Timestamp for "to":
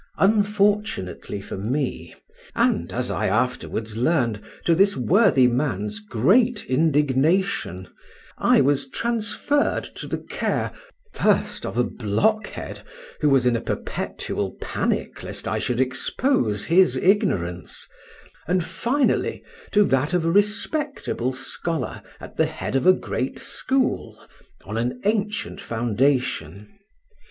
4.65-4.73, 9.93-10.07, 19.71-19.83